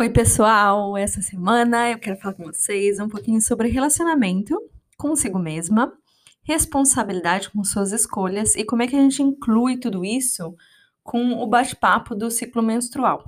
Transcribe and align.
Oi, 0.00 0.08
pessoal! 0.08 0.96
Essa 0.96 1.20
semana 1.20 1.90
eu 1.90 1.98
quero 1.98 2.16
falar 2.16 2.34
com 2.34 2.44
vocês 2.44 2.98
um 2.98 3.10
pouquinho 3.10 3.42
sobre 3.42 3.68
relacionamento 3.68 4.58
consigo 4.96 5.38
mesma, 5.38 5.92
responsabilidade 6.42 7.50
com 7.50 7.62
suas 7.62 7.92
escolhas 7.92 8.56
e 8.56 8.64
como 8.64 8.82
é 8.82 8.86
que 8.86 8.96
a 8.96 8.98
gente 8.98 9.22
inclui 9.22 9.76
tudo 9.76 10.02
isso 10.02 10.56
com 11.04 11.34
o 11.34 11.46
bate-papo 11.46 12.14
do 12.14 12.30
ciclo 12.30 12.62
menstrual. 12.62 13.22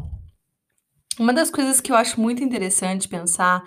Uma 1.20 1.34
das 1.34 1.50
coisas 1.50 1.82
que 1.82 1.92
eu 1.92 1.96
acho 1.96 2.18
muito 2.18 2.42
interessante 2.42 3.08
pensar 3.08 3.62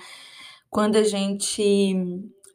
quando 0.67 0.95
a 0.95 1.03
gente 1.03 1.93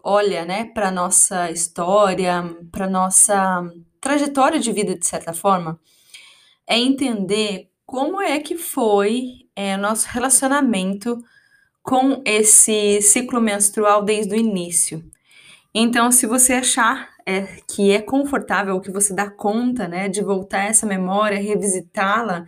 olha, 0.02 0.44
né, 0.44 0.64
para 0.64 0.90
nossa 0.90 1.52
história, 1.52 2.42
para 2.72 2.90
nossa 2.90 3.62
trajetória 4.00 4.58
de 4.58 4.72
vida 4.72 4.98
de 4.98 5.06
certa 5.06 5.32
forma, 5.32 5.78
é 6.66 6.76
entender 6.76 7.70
como 7.86 8.20
é 8.20 8.40
que 8.40 8.56
foi 8.56 9.41
é, 9.54 9.76
nosso 9.76 10.08
relacionamento 10.08 11.22
com 11.82 12.22
esse 12.24 13.02
ciclo 13.02 13.40
menstrual 13.40 14.02
desde 14.02 14.34
o 14.34 14.38
início. 14.38 15.04
Então, 15.74 16.12
se 16.12 16.26
você 16.26 16.54
achar 16.54 17.10
é, 17.26 17.42
que 17.68 17.90
é 17.90 18.00
confortável, 18.00 18.80
que 18.80 18.90
você 18.90 19.14
dá 19.14 19.30
conta, 19.30 19.88
né, 19.88 20.08
de 20.08 20.22
voltar 20.22 20.64
essa 20.64 20.86
memória, 20.86 21.40
revisitá-la 21.40 22.46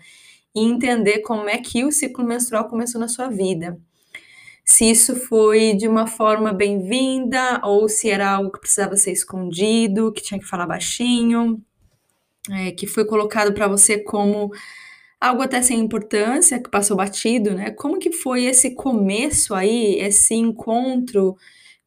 e 0.55 0.63
entender 0.63 1.21
como 1.21 1.49
é 1.49 1.59
que 1.59 1.85
o 1.85 1.93
ciclo 1.93 2.25
menstrual 2.25 2.69
começou 2.69 3.01
na 3.01 3.09
sua 3.09 3.29
vida. 3.29 3.79
Se 4.65 4.91
isso 4.91 5.15
foi 5.17 5.75
de 5.75 5.87
uma 5.87 6.07
forma 6.07 6.53
bem-vinda 6.53 7.61
ou 7.65 7.89
se 7.89 8.09
era 8.11 8.31
algo 8.31 8.51
que 8.51 8.61
precisava 8.61 8.97
ser 8.97 9.13
escondido, 9.13 10.13
que 10.13 10.23
tinha 10.23 10.41
que 10.41 10.47
falar 10.47 10.67
baixinho, 10.67 11.63
é, 12.51 12.73
que 12.73 12.87
foi 12.87 13.05
colocado 13.05 13.53
para 13.53 13.69
você 13.69 13.99
como 13.99 14.51
algo 15.29 15.43
até 15.43 15.63
sem 15.63 15.81
importância, 15.81 16.63
que 16.63 16.71
passou 16.71 16.97
batido, 16.97 17.55
né? 17.55 17.71
Como 17.73 17.99
que 17.99 18.13
foi 18.13 18.45
esse 18.45 18.75
começo 18.75 19.55
aí, 19.55 19.97
esse 20.01 20.35
encontro 20.35 21.37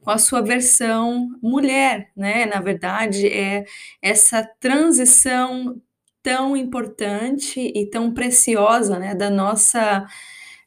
com 0.02 0.12
a 0.12 0.18
sua 0.18 0.42
versão 0.42 1.30
mulher, 1.42 2.12
né? 2.16 2.46
Na 2.46 2.60
verdade, 2.62 3.28
é 3.28 3.66
essa 4.02 4.44
transição 4.60 5.82
tão 6.24 6.58
importante 6.58 7.60
e 7.76 7.90
tão 7.90 8.14
preciosa, 8.14 9.00
né, 9.00 9.16
da 9.16 9.30
nossa 9.30 10.06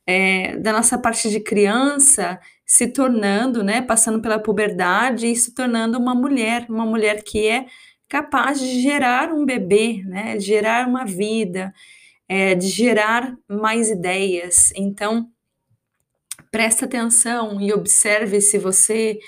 é, 0.06 0.56
da 0.58 0.72
nossa 0.72 0.98
parte 0.98 1.28
de 1.30 1.40
criança 1.40 2.40
se 2.66 2.86
tornando, 2.88 3.62
né, 3.64 3.82
passando 3.82 4.20
pela 4.22 4.38
puberdade 4.38 5.26
e 5.26 5.36
se 5.36 5.54
tornando 5.54 5.98
uma 5.98 6.14
mulher, 6.14 6.66
uma 6.68 6.86
mulher 6.86 7.22
que 7.22 7.46
é 7.48 7.66
capaz 8.08 8.60
de 8.60 8.80
gerar 8.80 9.32
um 9.32 9.44
bebê, 9.44 10.02
né, 10.06 10.36
de 10.36 10.44
gerar 10.46 10.88
uma 10.88 11.04
vida, 11.04 11.72
é, 12.30 12.54
de 12.54 12.68
gerar 12.68 13.36
mais 13.48 13.90
ideias. 13.90 14.72
Então, 14.76 15.28
presta 16.48 16.84
atenção 16.84 17.60
e 17.60 17.72
observe 17.72 18.40
se 18.40 18.56
você 18.56 19.18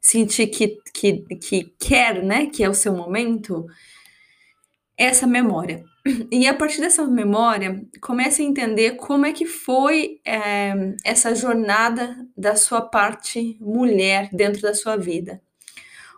sentir 0.00 0.48
que, 0.48 0.76
que, 0.92 1.18
que 1.36 1.72
quer, 1.78 2.20
né, 2.20 2.46
que 2.46 2.64
é 2.64 2.68
o 2.68 2.74
seu 2.74 2.92
momento, 2.92 3.64
essa 4.98 5.24
memória. 5.24 5.84
E 6.32 6.48
a 6.48 6.52
partir 6.52 6.80
dessa 6.80 7.06
memória, 7.06 7.80
comece 8.00 8.42
a 8.42 8.44
entender 8.44 8.96
como 8.96 9.24
é 9.24 9.32
que 9.32 9.46
foi 9.46 10.18
é, 10.26 10.74
essa 11.04 11.36
jornada 11.36 12.26
da 12.36 12.56
sua 12.56 12.80
parte 12.80 13.56
mulher 13.60 14.28
dentro 14.32 14.60
da 14.60 14.74
sua 14.74 14.96
vida. 14.96 15.40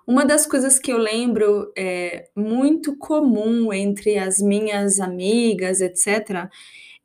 Uma 0.07 0.25
das 0.25 0.47
coisas 0.47 0.79
que 0.79 0.93
eu 0.93 0.99
lembro 0.99 1.73
é, 1.77 2.29
muito 2.37 2.97
comum 2.97 3.73
entre 3.73 4.19
as 4.19 4.39
minhas 4.39 5.01
amigas, 5.01 5.81
etc., 5.81 6.49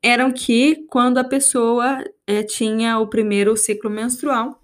eram 0.02 0.32
que 0.32 0.86
quando 0.90 1.18
a 1.18 1.24
pessoa 1.24 2.04
é, 2.28 2.44
tinha 2.44 3.00
o 3.00 3.08
primeiro 3.08 3.56
ciclo 3.56 3.90
menstrual, 3.90 4.62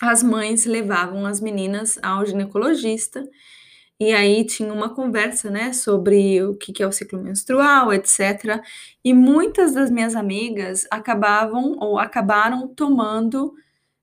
as 0.00 0.22
mães 0.22 0.66
levavam 0.66 1.24
as 1.24 1.40
meninas 1.40 1.98
ao 2.02 2.26
ginecologista 2.26 3.26
e 3.98 4.12
aí 4.12 4.44
tinha 4.44 4.72
uma 4.72 4.92
conversa, 4.92 5.50
né, 5.50 5.72
sobre 5.72 6.42
o 6.42 6.56
que, 6.56 6.82
é 6.82 6.86
o 6.86 6.92
ciclo 6.92 7.22
menstrual, 7.22 7.92
etc. 7.92 8.60
E 9.04 9.14
muitas 9.14 9.72
das 9.72 9.90
minhas 9.90 10.16
amigas 10.16 10.86
acabavam 10.90 11.76
ou 11.78 11.98
acabaram 11.98 12.68
tomando 12.68 13.54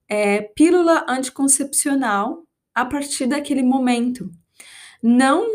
é, 0.07 0.41
pílula 0.41 1.05
anticoncepcional 1.07 2.43
a 2.73 2.85
partir 2.85 3.27
daquele 3.27 3.63
momento. 3.63 4.29
Não, 5.01 5.45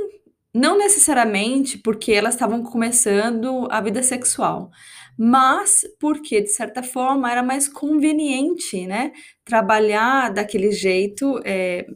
não 0.52 0.78
necessariamente 0.78 1.78
porque 1.78 2.12
elas 2.12 2.34
estavam 2.34 2.62
começando 2.62 3.68
a 3.70 3.80
vida 3.80 4.02
sexual, 4.02 4.70
mas 5.18 5.82
porque, 5.98 6.40
de 6.42 6.50
certa 6.50 6.82
forma, 6.82 7.30
era 7.30 7.42
mais 7.42 7.68
conveniente, 7.68 8.86
né, 8.86 9.12
trabalhar 9.44 10.32
daquele 10.32 10.72
jeito. 10.72 11.40
É, 11.44 11.86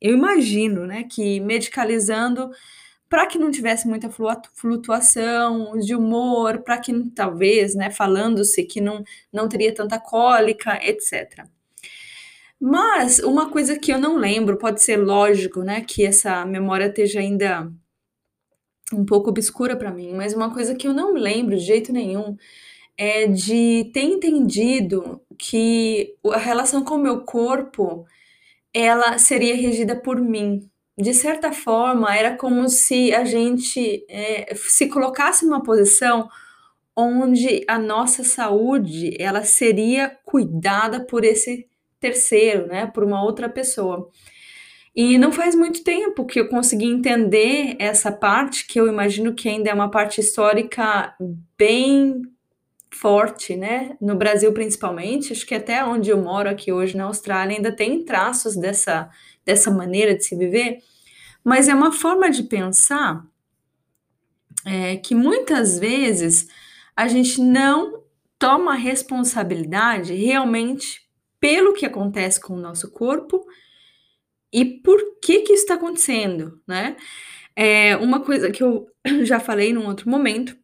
eu 0.00 0.14
imagino, 0.14 0.86
né, 0.86 1.04
que 1.04 1.40
medicalizando 1.40 2.50
para 3.08 3.26
que 3.26 3.38
não 3.38 3.50
tivesse 3.50 3.88
muita 3.88 4.08
flutuação 4.54 5.76
de 5.78 5.96
humor, 5.96 6.62
para 6.62 6.78
que 6.78 6.92
talvez, 7.10 7.74
né, 7.74 7.90
falando-se 7.90 8.62
que 8.64 8.80
não, 8.80 9.02
não 9.32 9.48
teria 9.48 9.74
tanta 9.74 9.98
cólica, 9.98 10.78
etc. 10.82 11.44
Mas 12.60 13.18
uma 13.20 13.50
coisa 13.50 13.78
que 13.78 13.90
eu 13.92 13.98
não 13.98 14.16
lembro, 14.18 14.58
pode 14.58 14.82
ser 14.82 14.98
lógico, 14.98 15.62
né, 15.62 15.80
que 15.80 16.04
essa 16.04 16.44
memória 16.44 16.86
esteja 16.86 17.20
ainda 17.20 17.72
um 18.92 19.04
pouco 19.04 19.30
obscura 19.30 19.76
para 19.76 19.92
mim, 19.92 20.12
mas 20.14 20.34
uma 20.34 20.52
coisa 20.52 20.74
que 20.74 20.86
eu 20.86 20.92
não 20.92 21.14
lembro 21.14 21.56
de 21.56 21.64
jeito 21.64 21.92
nenhum 21.92 22.36
é 22.98 23.26
de 23.26 23.90
ter 23.94 24.02
entendido 24.02 25.22
que 25.38 26.16
a 26.32 26.38
relação 26.38 26.84
com 26.84 26.96
o 26.96 27.02
meu 27.02 27.22
corpo 27.22 28.06
ela 28.74 29.18
seria 29.18 29.56
regida 29.56 29.96
por 29.96 30.20
mim. 30.20 30.68
De 30.98 31.14
certa 31.14 31.52
forma, 31.52 32.14
era 32.14 32.36
como 32.36 32.68
se 32.68 33.14
a 33.14 33.24
gente 33.24 34.04
é, 34.08 34.54
se 34.54 34.88
colocasse 34.88 35.46
numa 35.46 35.62
posição 35.62 36.28
onde 36.96 37.64
a 37.68 37.78
nossa 37.78 38.24
saúde 38.24 39.16
ela 39.20 39.44
seria 39.44 40.10
cuidada 40.24 41.06
por 41.06 41.24
esse 41.24 41.69
terceiro, 42.00 42.66
né, 42.66 42.86
por 42.86 43.04
uma 43.04 43.22
outra 43.22 43.48
pessoa. 43.48 44.10
E 44.94 45.18
não 45.18 45.30
faz 45.30 45.54
muito 45.54 45.84
tempo 45.84 46.26
que 46.26 46.40
eu 46.40 46.48
consegui 46.48 46.86
entender 46.86 47.76
essa 47.78 48.10
parte, 48.10 48.66
que 48.66 48.80
eu 48.80 48.88
imagino 48.88 49.34
que 49.34 49.48
ainda 49.48 49.70
é 49.70 49.74
uma 49.74 49.90
parte 49.90 50.20
histórica 50.20 51.14
bem 51.56 52.22
forte, 52.92 53.54
né? 53.54 53.96
No 54.00 54.16
Brasil 54.16 54.52
principalmente, 54.52 55.32
acho 55.32 55.46
que 55.46 55.54
até 55.54 55.84
onde 55.84 56.10
eu 56.10 56.18
moro 56.20 56.50
aqui 56.50 56.72
hoje 56.72 56.96
na 56.96 57.04
Austrália 57.04 57.56
ainda 57.56 57.70
tem 57.70 58.04
traços 58.04 58.56
dessa 58.56 59.08
dessa 59.44 59.70
maneira 59.70 60.14
de 60.14 60.24
se 60.24 60.36
viver, 60.36 60.78
mas 61.42 61.68
é 61.68 61.74
uma 61.74 61.92
forma 61.92 62.30
de 62.30 62.42
pensar 62.42 63.24
é, 64.66 64.96
que 64.96 65.14
muitas 65.14 65.78
vezes 65.78 66.48
a 66.94 67.08
gente 67.08 67.40
não 67.40 68.02
toma 68.38 68.74
responsabilidade 68.74 70.12
realmente 70.14 71.09
pelo 71.40 71.72
que 71.72 71.86
acontece 71.86 72.40
com 72.40 72.54
o 72.54 72.60
nosso 72.60 72.90
corpo 72.90 73.44
e 74.52 74.64
por 74.64 75.00
que 75.20 75.40
que 75.40 75.52
isso 75.52 75.62
está 75.62 75.74
acontecendo, 75.74 76.60
né? 76.66 76.96
É 77.56 77.96
uma 77.96 78.20
coisa 78.20 78.50
que 78.50 78.62
eu 78.62 78.86
já 79.24 79.40
falei 79.40 79.72
num 79.72 79.86
outro 79.86 80.08
momento 80.08 80.56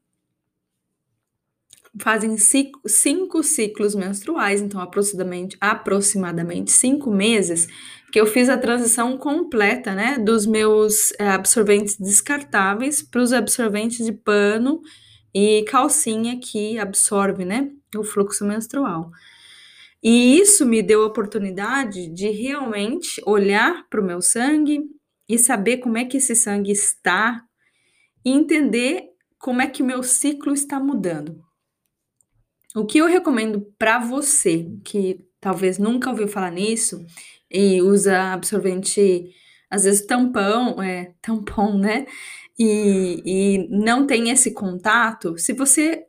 fazem 1.99 2.37
cinco, 2.37 3.43
ciclos 3.43 3.95
menstruais, 3.95 4.61
então 4.61 4.81
aproximadamente, 4.81 5.57
aproximadamente 5.61 6.71
cinco 6.71 7.11
meses, 7.11 7.67
que 8.13 8.21
eu 8.21 8.27
fiz 8.27 8.49
a 8.49 8.59
transição 8.59 9.17
completa, 9.17 9.95
né, 9.95 10.19
dos 10.19 10.47
meus 10.47 11.13
é, 11.19 11.29
absorventes 11.29 11.97
descartáveis 11.99 13.03
para 13.03 13.21
os 13.21 13.33
absorventes 13.33 14.05
de 14.05 14.13
pano 14.13 14.83
e 15.35 15.65
calcinha 15.69 16.39
que 16.39 16.79
absorve, 16.79 17.45
né, 17.45 17.71
o 17.97 18.05
fluxo 18.05 18.45
menstrual. 18.45 19.11
E 20.03 20.39
isso 20.39 20.65
me 20.65 20.83
deu 20.83 21.03
a 21.03 21.07
oportunidade 21.07 22.09
de 22.09 22.31
realmente 22.31 23.21
olhar 23.27 23.89
para 23.89 24.01
o 24.01 24.05
meu 24.05 24.21
sangue 24.21 24.83
e 25.29 25.39
saber 25.39 25.79
como 25.79 25.99
é 25.99 26.05
que 26.05 26.19
esse 26.19 26.37
sangue 26.37 26.71
está 26.71 27.43
e 28.25 28.31
entender 28.31 29.05
como 29.39 29.61
é 29.61 29.67
que 29.67 29.83
o 29.83 29.87
meu 29.87 30.03
ciclo 30.03 30.53
está 30.53 30.79
mudando. 30.79 31.45
O 32.75 32.85
que 32.85 32.99
eu 32.99 33.07
recomendo 33.07 33.73
para 33.79 33.99
você 33.99 34.71
que 34.85 35.25
talvez 35.41 35.79
nunca 35.79 36.11
ouviu 36.11 36.29
falar 36.29 36.51
nisso 36.51 37.05
e 37.51 37.81
usa 37.81 38.33
absorvente, 38.33 39.31
às 39.71 39.85
vezes 39.85 40.07
tampão, 40.07 40.83
é, 40.83 41.15
tampão, 41.23 41.79
né? 41.79 42.07
E, 42.59 43.23
e 43.25 43.69
não 43.71 44.07
tem 44.07 44.31
esse 44.31 44.53
contato, 44.53 45.37
se 45.39 45.53
você 45.53 46.06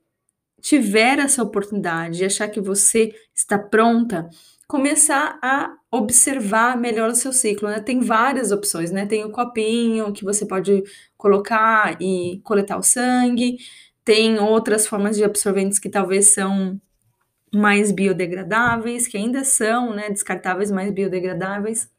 tiver 0.68 1.18
essa 1.20 1.42
oportunidade 1.42 2.18
de 2.18 2.26
achar 2.26 2.50
que 2.50 2.60
você 2.60 3.16
está 3.34 3.58
pronta, 3.58 4.30
começar 4.68 5.40
a 5.42 5.74
observar 5.90 6.76
melhor 6.78 7.10
o 7.10 7.16
seu 7.16 7.32
ciclo, 7.32 7.70
né? 7.70 7.80
Tem 7.80 8.02
várias 8.02 8.52
opções, 8.52 8.92
né? 8.92 9.06
Tem 9.06 9.24
o 9.24 9.32
copinho 9.32 10.12
que 10.12 10.26
você 10.26 10.46
pode 10.46 10.84
colocar 11.16 11.96
e 12.02 12.42
coletar 12.44 12.78
o 12.78 12.84
sangue, 12.84 13.56
tem 14.04 14.40
outras 14.40 14.86
formas 14.86 15.16
de 15.16 15.24
absorventes 15.24 15.80
que 15.80 15.88
talvez 15.90 16.34
são 16.34 16.78
mais 17.56 17.90
biodegradáveis, 17.94 19.08
que 19.08 19.16
ainda 19.16 19.46
são, 19.46 19.96
né, 19.96 20.10
descartáveis, 20.10 20.70
mais 20.70 20.92
biodegradáveis. 20.92 21.90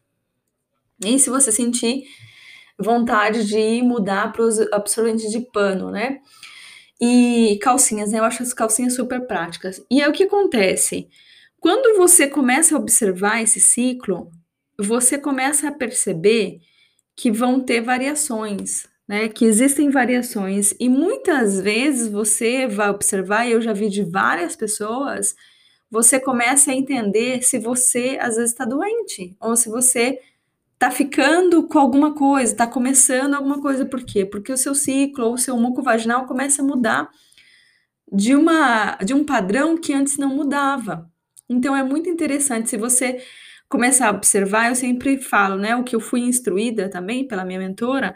E 1.03 1.19
se 1.19 1.31
você 1.31 1.51
sentir 1.51 2.05
vontade 2.79 3.47
de 3.47 3.81
mudar 3.83 4.31
para 4.31 4.43
os 4.43 4.61
absorventes 4.73 5.31
de 5.31 5.41
pano, 5.41 5.91
né? 5.91 6.21
E 7.01 7.59
calcinhas, 7.63 8.11
né? 8.13 8.19
Eu 8.19 8.25
acho 8.25 8.43
as 8.43 8.53
calcinhas 8.53 8.95
super 8.95 9.27
práticas. 9.27 9.81
E 9.91 10.01
é 10.03 10.09
o 10.09 10.13
que 10.13 10.25
acontece. 10.25 11.09
Quando 11.61 11.97
você 11.97 12.29
começa 12.29 12.75
a 12.77 12.79
observar 12.79 13.43
esse 13.43 13.61
ciclo, 13.61 14.31
você 14.79 15.19
começa 15.19 15.69
a 15.69 15.73
perceber 15.73 16.61
que 17.17 17.31
vão 17.33 17.61
ter 17.61 17.81
variações, 17.81 18.87
né? 19.09 19.29
Que 19.29 19.45
existem 19.45 19.91
variações 19.91 20.75
e 20.81 20.89
muitas 20.89 21.61
vezes 21.61 22.09
você 22.09 22.67
vai 22.69 22.91
observar, 22.91 23.47
e 23.47 23.53
eu 23.53 23.61
já 23.61 23.73
vi 23.73 23.89
de 23.89 24.05
várias 24.05 24.57
pessoas, 24.57 25.35
você 25.91 26.21
começa 26.21 26.71
a 26.73 26.75
entender 26.75 27.43
se 27.43 27.59
você 27.59 28.19
às 28.21 28.37
vezes 28.37 28.53
está 28.53 28.65
doente 28.65 29.37
ou 29.41 29.57
se 29.57 29.69
você 29.69 30.19
está 30.79 30.93
ficando 30.93 31.67
com 31.67 31.79
alguma 31.79 32.15
coisa, 32.15 32.53
está 32.53 32.67
começando 32.67 33.35
alguma 33.35 33.61
coisa. 33.61 33.85
Por 33.85 34.05
quê? 34.05 34.25
Porque 34.25 34.53
o 34.53 34.57
seu 34.57 34.75
ciclo 34.77 35.27
ou 35.27 35.35
o 35.35 35.39
seu 35.39 35.57
muco 35.59 35.83
vaginal 35.83 36.25
começa 36.25 36.63
a 36.63 36.65
mudar 36.65 37.11
de 38.13 38.35
uma 38.37 38.97
de 39.05 39.13
um 39.13 39.25
padrão 39.25 39.77
que 39.77 39.93
antes 39.93 40.17
não 40.17 40.35
mudava. 40.35 41.11
Então 41.49 41.75
é 41.77 41.83
muito 41.83 42.09
interessante 42.09 42.71
se 42.71 42.77
você 42.77 43.21
começar 43.69 44.09
a 44.09 44.13
observar, 44.13 44.69
eu 44.69 44.75
sempre 44.77 45.19
falo, 45.19 45.57
né, 45.57 45.77
o 45.77 45.85
que 45.85 45.95
eu 45.97 46.01
fui 46.01 46.21
instruída 46.21 46.89
também 46.89 47.27
pela 47.27 47.45
minha 47.45 47.59
mentora, 47.59 48.15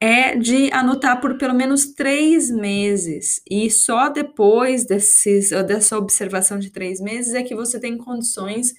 é 0.00 0.34
de 0.36 0.72
anotar 0.72 1.20
por 1.20 1.38
pelo 1.38 1.54
menos 1.54 1.94
três 1.94 2.50
meses. 2.50 3.40
E 3.48 3.70
só 3.70 4.08
depois 4.08 4.84
desses, 4.86 5.50
dessa 5.50 5.96
observação 5.98 6.58
de 6.58 6.70
três 6.70 7.00
meses 7.00 7.34
é 7.34 7.42
que 7.42 7.54
você 7.54 7.78
tem 7.78 7.96
condições 7.98 8.74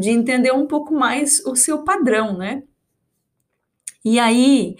de 0.00 0.10
entender 0.10 0.52
um 0.52 0.66
pouco 0.66 0.94
mais 0.94 1.44
o 1.46 1.54
seu 1.54 1.84
padrão, 1.84 2.36
né? 2.36 2.62
E 4.04 4.18
aí 4.18 4.76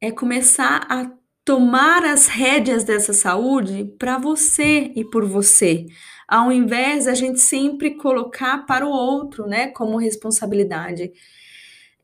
é 0.00 0.10
começar 0.10 0.86
a 0.88 1.10
tomar 1.44 2.04
as 2.04 2.26
rédeas 2.26 2.84
dessa 2.84 3.12
saúde 3.12 3.92
para 3.98 4.18
você 4.18 4.92
e 4.94 5.04
por 5.04 5.24
você 5.26 5.86
ao 6.30 6.52
invés 6.52 7.08
a 7.08 7.14
gente 7.14 7.40
sempre 7.40 7.96
colocar 7.96 8.64
para 8.64 8.86
o 8.86 8.90
outro, 8.90 9.48
né, 9.48 9.66
como 9.66 9.96
responsabilidade. 9.96 11.10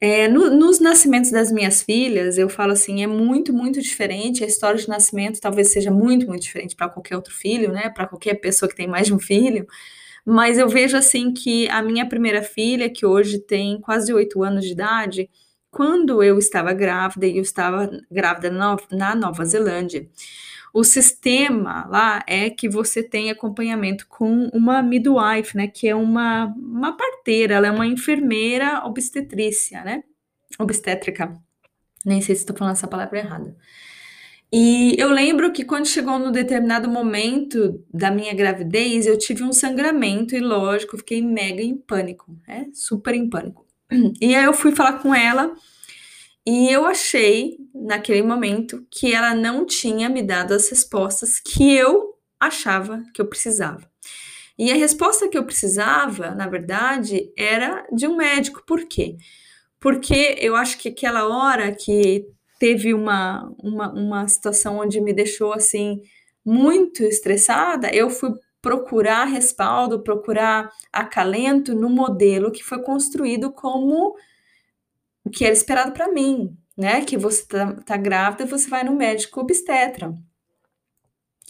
É, 0.00 0.26
no, 0.26 0.50
nos 0.50 0.80
nascimentos 0.80 1.30
das 1.30 1.52
minhas 1.52 1.82
filhas, 1.82 2.36
eu 2.36 2.48
falo 2.48 2.72
assim, 2.72 3.04
é 3.04 3.06
muito, 3.06 3.52
muito 3.52 3.80
diferente. 3.80 4.42
A 4.42 4.46
história 4.46 4.78
de 4.78 4.88
nascimento 4.88 5.40
talvez 5.40 5.70
seja 5.70 5.92
muito, 5.92 6.26
muito 6.26 6.42
diferente 6.42 6.74
para 6.74 6.88
qualquer 6.88 7.14
outro 7.14 7.32
filho, 7.32 7.72
né? 7.72 7.88
Para 7.88 8.06
qualquer 8.06 8.34
pessoa 8.34 8.68
que 8.68 8.74
tem 8.74 8.88
mais 8.88 9.06
de 9.06 9.14
um 9.14 9.18
filho. 9.18 9.64
Mas 10.26 10.58
eu 10.58 10.68
vejo 10.68 10.96
assim 10.96 11.32
que 11.32 11.68
a 11.68 11.80
minha 11.80 12.04
primeira 12.04 12.42
filha, 12.42 12.90
que 12.90 13.06
hoje 13.06 13.38
tem 13.38 13.80
quase 13.80 14.12
oito 14.12 14.42
anos 14.42 14.64
de 14.64 14.72
idade, 14.72 15.30
quando 15.70 16.20
eu 16.20 16.36
estava 16.36 16.72
grávida, 16.72 17.26
e 17.26 17.36
eu 17.36 17.42
estava 17.42 17.88
grávida 18.10 18.50
na, 18.50 19.14
Nova 19.14 19.44
Zelândia, 19.44 20.08
o 20.74 20.82
sistema 20.82 21.86
lá 21.88 22.24
é 22.26 22.50
que 22.50 22.68
você 22.68 23.04
tem 23.04 23.30
acompanhamento 23.30 24.06
com 24.08 24.48
uma 24.52 24.82
midwife, 24.82 25.56
né, 25.56 25.68
que 25.68 25.86
é 25.88 25.94
uma, 25.94 26.46
uma 26.56 26.96
parteira, 26.96 27.54
ela 27.54 27.68
é 27.68 27.70
uma 27.70 27.86
enfermeira 27.86 28.84
obstetrícia, 28.84 29.84
né, 29.84 30.02
obstétrica. 30.58 31.34
Nem 32.04 32.20
sei 32.20 32.34
se 32.34 32.42
estou 32.42 32.56
falando 32.56 32.74
essa 32.74 32.88
palavra 32.88 33.18
errada. 33.18 33.56
E 34.52 34.94
eu 34.98 35.10
lembro 35.10 35.52
que 35.52 35.64
quando 35.64 35.86
chegou 35.86 36.18
no 36.18 36.30
determinado 36.30 36.88
momento 36.88 37.84
da 37.92 38.10
minha 38.10 38.32
gravidez, 38.32 39.06
eu 39.06 39.18
tive 39.18 39.42
um 39.42 39.52
sangramento 39.52 40.36
e, 40.36 40.40
lógico, 40.40 40.96
fiquei 40.96 41.20
mega 41.20 41.62
em 41.62 41.76
pânico, 41.76 42.36
né? 42.46 42.68
Super 42.72 43.14
em 43.14 43.28
pânico. 43.28 43.66
E 44.20 44.34
aí 44.34 44.44
eu 44.44 44.52
fui 44.52 44.74
falar 44.74 44.94
com 44.94 45.14
ela 45.14 45.54
e 46.46 46.68
eu 46.72 46.86
achei, 46.86 47.56
naquele 47.74 48.22
momento, 48.22 48.86
que 48.90 49.12
ela 49.12 49.34
não 49.34 49.66
tinha 49.66 50.08
me 50.08 50.22
dado 50.22 50.54
as 50.54 50.68
respostas 50.68 51.40
que 51.40 51.74
eu 51.74 52.14
achava 52.38 53.02
que 53.12 53.20
eu 53.20 53.28
precisava. 53.28 53.90
E 54.58 54.70
a 54.70 54.76
resposta 54.76 55.28
que 55.28 55.36
eu 55.36 55.44
precisava, 55.44 56.30
na 56.34 56.46
verdade, 56.48 57.30
era 57.36 57.86
de 57.92 58.06
um 58.06 58.16
médico. 58.16 58.62
Por 58.66 58.86
quê? 58.86 59.16
Porque 59.80 60.36
eu 60.40 60.56
acho 60.56 60.78
que 60.78 60.88
aquela 60.88 61.28
hora 61.28 61.74
que 61.74 62.26
teve 62.58 62.94
uma, 62.94 63.52
uma, 63.58 63.92
uma 63.92 64.28
situação 64.28 64.78
onde 64.78 65.00
me 65.00 65.12
deixou 65.12 65.52
assim 65.52 66.00
muito 66.44 67.02
estressada, 67.02 67.90
eu 67.92 68.08
fui 68.08 68.32
procurar 68.62 69.24
respaldo, 69.26 70.02
procurar 70.02 70.70
acalento 70.92 71.74
no 71.74 71.88
modelo 71.88 72.50
que 72.50 72.64
foi 72.64 72.82
construído 72.82 73.52
como 73.52 74.16
o 75.24 75.30
que 75.30 75.44
era 75.44 75.52
esperado 75.52 75.92
para 75.92 76.08
mim, 76.08 76.56
né? 76.76 77.04
Que 77.04 77.16
você 77.16 77.44
tá, 77.46 77.74
tá 77.74 77.96
grávida 77.96 78.46
você 78.46 78.68
vai 78.68 78.84
no 78.84 78.94
médico 78.94 79.40
obstetra. 79.40 80.16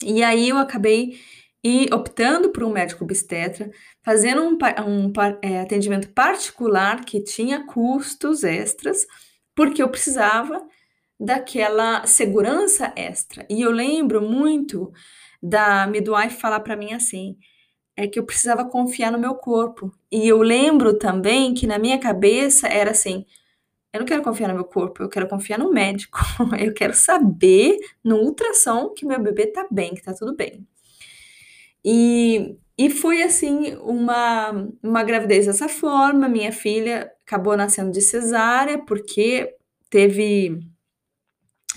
E 0.03 0.23
aí 0.23 0.49
eu 0.49 0.59
acabei 0.59 1.19
e 1.65 1.89
optando 1.93 2.51
por 2.51 2.63
um 2.63 2.71
médico 2.71 3.03
obstetra, 3.03 3.71
fazendo 4.03 4.43
um, 4.43 4.57
um 4.87 5.13
é, 5.43 5.61
atendimento 5.61 6.09
particular 6.11 7.05
que 7.05 7.23
tinha 7.23 7.67
custos 7.67 8.45
extras, 8.45 9.07
porque 9.55 9.83
eu 9.83 9.89
precisava 9.89 10.63
daquela 11.19 12.07
segurança 12.07 12.93
extra. 12.97 13.47
E 13.49 13.63
eu 13.63 13.71
lembro 13.71 14.23
muito 14.23 14.93
da 15.43 15.87
midwife 15.87 16.41
falar 16.41 16.61
para 16.61 16.77
mim 16.77 16.93
assim, 16.93 17.37
é 17.97 18.07
que 18.07 18.19
eu 18.19 18.27
precisava 18.27 18.65
confiar 18.65 19.11
no 19.13 19.19
meu 19.19 19.35
corpo. 19.35 19.93
E 20.13 20.29
eu 20.29 20.39
lembro 20.43 20.99
também 20.99 21.55
que 21.55 21.67
na 21.67 21.79
minha 21.79 21.99
cabeça 21.99 22.69
era 22.69 22.91
assim, 22.91 23.25
eu 23.93 24.01
não 24.01 24.07
quero 24.07 24.23
confiar 24.23 24.49
no 24.49 24.55
meu 24.55 24.65
corpo, 24.65 25.03
eu 25.03 25.09
quero 25.09 25.29
confiar 25.29 25.59
no 25.59 25.73
médico. 25.73 26.19
Eu 26.61 26.75
quero 26.75 26.93
saber 26.95 27.79
no 28.05 28.17
ultrassom 28.17 28.91
que 28.91 29.07
meu 29.07 29.19
bebê 29.23 29.47
tá 29.47 29.67
bem, 29.71 29.95
que 29.95 30.03
tá 30.03 30.13
tudo 30.13 30.37
bem. 30.37 30.67
E, 31.83 32.59
e 32.77 32.91
foi 32.91 33.23
assim 33.23 33.75
uma, 33.77 34.69
uma 34.83 35.03
gravidez 35.03 35.47
dessa 35.47 35.69
forma. 35.69 36.29
Minha 36.29 36.53
filha 36.53 37.11
acabou 37.27 37.57
nascendo 37.57 37.91
de 37.91 38.03
cesárea, 38.03 38.79
porque 38.85 39.55
teve 39.89 40.61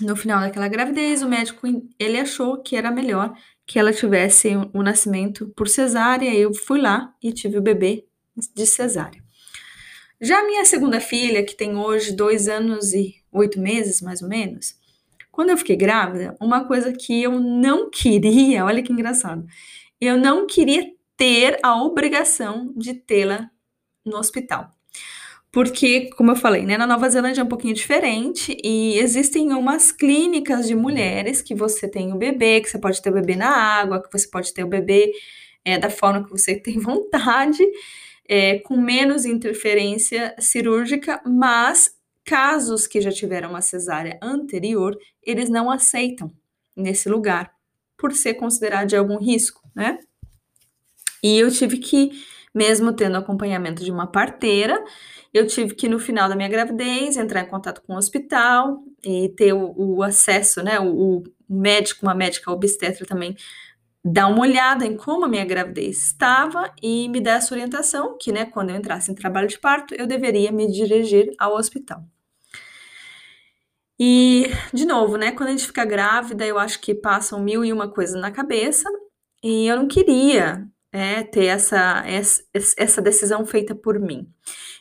no 0.00 0.16
final 0.16 0.40
daquela 0.40 0.68
gravidez, 0.68 1.22
o 1.22 1.28
médico 1.28 1.66
ele 1.98 2.18
achou 2.18 2.62
que 2.62 2.76
era 2.76 2.90
melhor 2.90 3.34
que 3.66 3.78
ela 3.78 3.92
tivesse 3.92 4.56
o 4.56 4.70
um, 4.74 4.82
nascimento 4.82 5.52
por 5.56 5.68
cesárea. 5.68 6.34
Eu 6.34 6.52
fui 6.52 6.80
lá 6.80 7.14
e 7.22 7.32
tive 7.32 7.58
o 7.58 7.62
bebê 7.62 8.04
de 8.54 8.66
cesárea. 8.66 9.22
Já 10.20 10.44
minha 10.44 10.64
segunda 10.64 11.00
filha, 11.00 11.44
que 11.44 11.54
tem 11.54 11.76
hoje 11.76 12.12
dois 12.12 12.48
anos 12.48 12.92
e 12.92 13.14
oito 13.32 13.60
meses, 13.60 14.02
mais 14.02 14.22
ou 14.22 14.28
menos, 14.28 14.74
quando 15.30 15.50
eu 15.50 15.56
fiquei 15.56 15.76
grávida, 15.76 16.36
uma 16.40 16.64
coisa 16.64 16.92
que 16.92 17.22
eu 17.22 17.38
não 17.38 17.88
queria, 17.88 18.64
olha 18.66 18.82
que 18.82 18.92
engraçado, 18.92 19.46
eu 20.00 20.16
não 20.16 20.46
queria 20.46 20.92
ter 21.16 21.58
a 21.62 21.82
obrigação 21.82 22.72
de 22.76 22.94
tê-la 22.94 23.50
no 24.04 24.16
hospital. 24.16 24.70
Porque, 25.52 26.10
como 26.10 26.30
eu 26.30 26.36
falei, 26.36 26.64
né, 26.64 26.78
na 26.78 26.86
Nova 26.86 27.08
Zelândia 27.08 27.40
é 27.40 27.44
um 27.44 27.48
pouquinho 27.48 27.74
diferente 27.74 28.56
e 28.62 28.96
existem 28.98 29.52
umas 29.52 29.90
clínicas 29.90 30.68
de 30.68 30.76
mulheres 30.76 31.42
que 31.42 31.56
você 31.56 31.88
tem 31.88 32.12
o 32.12 32.16
bebê, 32.16 32.60
que 32.60 32.70
você 32.70 32.78
pode 32.78 33.02
ter 33.02 33.10
o 33.10 33.14
bebê 33.14 33.34
na 33.34 33.50
água, 33.50 34.00
que 34.00 34.12
você 34.12 34.28
pode 34.28 34.54
ter 34.54 34.62
o 34.62 34.68
bebê 34.68 35.12
é, 35.64 35.76
da 35.76 35.90
forma 35.90 36.24
que 36.24 36.30
você 36.30 36.54
tem 36.60 36.78
vontade 36.78 37.64
é, 38.28 38.60
com 38.60 38.76
menos 38.76 39.24
interferência 39.24 40.36
cirúrgica, 40.38 41.20
mas 41.26 41.96
casos 42.24 42.86
que 42.86 43.00
já 43.00 43.10
tiveram 43.10 43.50
uma 43.50 43.60
cesárea 43.60 44.20
anterior, 44.22 44.96
eles 45.20 45.50
não 45.50 45.68
aceitam 45.68 46.30
nesse 46.76 47.08
lugar, 47.08 47.52
por 47.98 48.12
ser 48.12 48.34
considerado 48.34 48.86
de 48.86 48.96
algum 48.96 49.18
risco, 49.18 49.60
né? 49.74 49.98
E 51.20 51.36
eu 51.36 51.50
tive 51.50 51.78
que 51.78 52.12
mesmo 52.54 52.92
tendo 52.92 53.16
acompanhamento 53.16 53.84
de 53.84 53.90
uma 53.90 54.06
parteira. 54.06 54.82
Eu 55.32 55.46
tive 55.46 55.74
que, 55.74 55.88
no 55.88 55.98
final 55.98 56.28
da 56.28 56.36
minha 56.36 56.48
gravidez, 56.48 57.16
entrar 57.16 57.42
em 57.42 57.48
contato 57.48 57.82
com 57.82 57.94
o 57.94 57.96
hospital 57.96 58.82
e 59.04 59.28
ter 59.30 59.52
o, 59.52 59.74
o 59.76 60.02
acesso, 60.02 60.62
né? 60.62 60.80
O, 60.80 61.18
o, 61.18 61.22
médico, 61.48 62.06
uma 62.06 62.14
médica 62.14 62.50
obstetra 62.52 63.04
também, 63.04 63.36
dar 64.04 64.28
uma 64.28 64.42
olhada 64.42 64.86
em 64.86 64.96
como 64.96 65.24
a 65.24 65.28
minha 65.28 65.44
gravidez 65.44 66.00
estava 66.02 66.72
e 66.80 67.08
me 67.08 67.20
dar 67.20 67.38
essa 67.38 67.52
orientação 67.52 68.16
que, 68.18 68.32
né, 68.32 68.44
quando 68.46 68.70
eu 68.70 68.76
entrasse 68.76 69.10
em 69.10 69.14
trabalho 69.14 69.48
de 69.48 69.58
parto, 69.58 69.94
eu 69.94 70.06
deveria 70.06 70.52
me 70.52 70.70
dirigir 70.70 71.32
ao 71.38 71.54
hospital. 71.54 72.04
E, 73.98 74.46
de 74.72 74.86
novo, 74.86 75.16
né, 75.16 75.32
quando 75.32 75.48
a 75.48 75.52
gente 75.52 75.66
fica 75.66 75.84
grávida, 75.84 76.46
eu 76.46 76.58
acho 76.58 76.80
que 76.80 76.94
passam 76.94 77.42
mil 77.42 77.64
e 77.64 77.72
uma 77.72 77.88
coisas 77.88 78.18
na 78.18 78.30
cabeça, 78.30 78.88
e 79.42 79.66
eu 79.66 79.76
não 79.76 79.88
queria 79.88 80.66
é, 80.92 81.22
ter 81.22 81.46
essa, 81.46 82.04
essa, 82.76 83.00
decisão 83.00 83.46
feita 83.46 83.74
por 83.74 83.98
mim. 83.98 84.28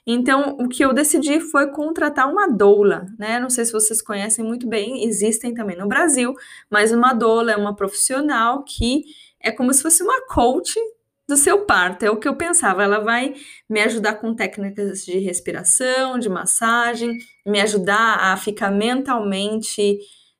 Então, 0.05 0.57
o 0.59 0.67
que 0.67 0.83
eu 0.83 0.93
decidi 0.93 1.39
foi 1.39 1.71
contratar 1.71 2.31
uma 2.31 2.47
doula, 2.47 3.05
né? 3.17 3.39
Não 3.39 3.49
sei 3.49 3.65
se 3.65 3.71
vocês 3.71 4.01
conhecem 4.01 4.43
muito 4.43 4.67
bem, 4.67 5.05
existem 5.05 5.53
também 5.53 5.77
no 5.77 5.87
Brasil, 5.87 6.33
mas 6.69 6.91
uma 6.91 7.13
doula 7.13 7.51
é 7.51 7.57
uma 7.57 7.75
profissional 7.75 8.63
que 8.63 9.03
é 9.39 9.51
como 9.51 9.73
se 9.73 9.83
fosse 9.83 10.01
uma 10.01 10.25
coach 10.27 10.79
do 11.27 11.37
seu 11.37 11.63
parto. 11.63 12.03
É 12.03 12.09
o 12.09 12.17
que 12.17 12.27
eu 12.27 12.35
pensava. 12.35 12.83
Ela 12.83 12.99
vai 12.99 13.35
me 13.69 13.79
ajudar 13.81 14.15
com 14.15 14.33
técnicas 14.33 15.05
de 15.05 15.19
respiração, 15.19 16.17
de 16.17 16.27
massagem, 16.27 17.15
me 17.45 17.61
ajudar 17.61 18.17
a 18.19 18.35
ficar 18.35 18.71
mentalmente 18.71 19.99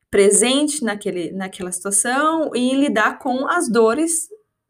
presente 0.10 0.84
naquele, 0.84 1.32
naquela 1.32 1.72
situação 1.72 2.50
e 2.56 2.74
lidar 2.74 3.20
com 3.20 3.48
as 3.48 3.70
dores 3.70 4.28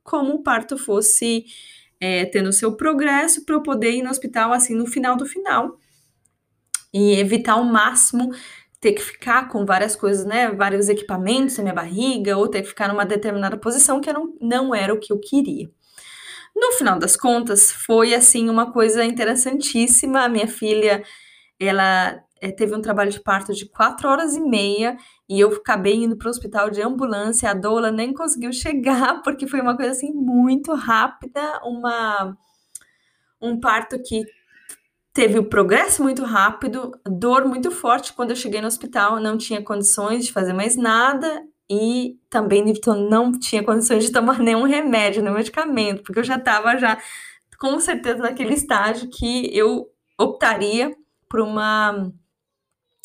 como 0.10 0.34
o 0.34 0.44
parto 0.44 0.78
fosse 0.78 1.46
é, 2.00 2.26
tendo 2.26 2.52
seu 2.52 2.76
progresso 2.76 3.46
para 3.46 3.56
eu 3.56 3.62
poder 3.62 3.92
ir 3.92 4.02
no 4.02 4.10
hospital 4.10 4.52
assim 4.52 4.74
no 4.74 4.88
final 4.88 5.16
do 5.16 5.26
final 5.26 5.78
e 6.94 7.14
evitar 7.20 7.54
ao 7.54 7.64
máximo 7.64 8.32
ter 8.82 8.94
que 8.94 9.02
ficar 9.02 9.50
com 9.50 9.66
várias 9.66 9.96
coisas, 9.96 10.26
né, 10.26 10.52
vários 10.52 10.88
equipamentos 10.90 11.58
na 11.58 11.64
minha 11.64 11.76
barriga 11.76 12.38
ou 12.38 12.48
ter 12.48 12.62
que 12.62 12.70
ficar 12.70 12.88
numa 12.88 13.06
determinada 13.06 13.58
posição 13.58 14.00
que 14.00 14.12
não, 14.12 14.34
não 14.42 14.74
era 14.74 14.94
o 14.94 15.00
que 15.00 15.12
eu 15.12 15.20
queria. 15.20 15.70
No 16.56 16.72
final 16.74 16.98
das 16.98 17.16
contas, 17.16 17.72
foi 17.72 18.14
assim 18.14 18.50
uma 18.50 18.72
coisa 18.72 19.04
interessantíssima. 19.04 20.24
A 20.24 20.30
minha 20.30 20.48
filha, 20.48 21.04
ela 21.60 22.22
teve 22.56 22.76
um 22.76 22.82
trabalho 22.82 23.12
de 23.12 23.20
parto 23.20 23.54
de 23.54 23.66
quatro 23.66 24.08
horas 24.08 24.36
e 24.36 24.40
meia 24.40 24.98
e 25.28 25.40
eu 25.40 25.50
acabei 25.50 25.96
indo 25.96 26.18
para 26.18 26.28
o 26.28 26.30
hospital 26.30 26.70
de 26.70 26.82
ambulância. 26.82 27.50
A 27.50 27.54
doula 27.54 27.92
nem 27.92 28.14
conseguiu 28.14 28.54
chegar 28.54 29.22
porque 29.24 29.48
foi 29.48 29.62
uma 29.62 29.76
coisa 29.76 29.92
assim 29.92 30.12
muito 30.12 30.74
rápida, 30.74 31.60
uma 31.64 32.38
um 33.42 33.60
parto 33.60 33.98
que 34.02 34.26
teve 35.14 35.40
o 35.40 35.46
progresso 35.46 36.04
muito 36.04 36.24
rápido, 36.24 36.92
dor 37.06 37.46
muito 37.46 37.72
forte 37.72 38.14
quando 38.14 38.32
eu 38.32 38.36
cheguei 38.36 38.62
no 38.62 38.68
hospital, 38.68 39.20
não 39.20 39.38
tinha 39.38 39.62
condições 39.64 40.26
de 40.26 40.34
fazer 40.34 40.54
mais 40.54 40.76
nada 40.76 41.44
e 41.70 42.18
também 42.30 42.64
não 43.10 43.32
tinha 43.32 43.64
condições 43.64 44.06
de 44.06 44.12
tomar 44.12 44.40
nenhum 44.44 44.64
remédio, 44.64 45.22
nenhum 45.22 45.36
medicamento, 45.36 46.04
porque 46.04 46.20
eu 46.20 46.24
já 46.24 46.38
estava 46.38 46.78
já 46.78 46.98
com 47.60 47.80
certeza 47.80 48.20
naquele 48.20 48.54
estágio 48.54 49.10
que 49.10 49.56
eu 49.56 49.88
optaria 50.18 50.96
por 51.30 51.42
uma 51.42 52.12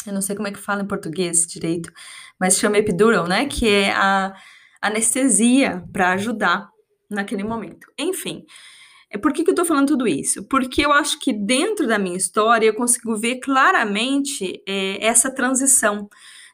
eu 0.07 0.13
não 0.13 0.23
sei 0.23 0.37
como 0.37 0.49
é 0.49 0.53
que 0.53 0.59
fala 0.59 0.83
em 0.83 0.87
português 0.87 1.47
direito, 1.47 1.93
mas 2.39 2.59
chama 2.59 2.79
epidural, 2.79 3.27
né, 3.27 3.47
que 3.47 3.69
é 3.69 3.93
a 3.93 4.35
anestesia 4.81 5.83
para 5.93 6.13
ajudar 6.13 6.69
naquele 7.11 7.45
momento. 7.45 7.87
Enfim, 7.99 8.45
é 9.11 9.17
por 9.17 9.33
que, 9.33 9.45
que 9.45 9.51
eu 9.51 9.53
estou 9.53 9.65
falando 9.65 9.89
tudo 9.89 10.07
isso? 10.07 10.47
Porque 10.49 10.85
eu 10.85 10.93
acho 10.93 11.19
que 11.21 11.33
dentro 11.33 11.87
da 11.87 11.99
minha 11.99 12.17
história 12.17 12.67
eu 12.67 12.75
consigo 12.75 13.17
ver 13.17 13.37
claramente 13.37 14.63
é, 14.67 15.05
essa 15.05 15.31
transição 15.31 16.09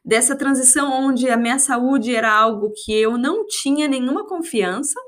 dessa 0.05 0.35
transição 0.35 0.91
onde 0.93 1.29
a 1.29 1.37
minha 1.37 1.59
saúde 1.59 2.15
era 2.15 2.33
algo 2.33 2.73
que 2.73 2.93
eu 2.93 3.19
não 3.19 3.47
tinha 3.47 3.87
nenhuma 3.87 4.27
confiança, 4.27 4.99